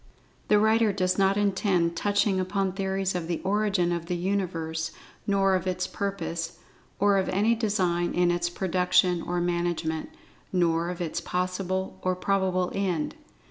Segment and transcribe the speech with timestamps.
[0.47, 4.89] The writer does not intend touching upon theories of the origin of the Universe,
[5.27, 6.57] nor of its purpose,
[6.97, 10.09] or of any design in its production or management,
[10.51, 13.13] nor of its possible or probable end.